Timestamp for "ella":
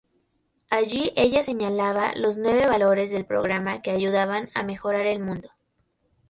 1.15-1.43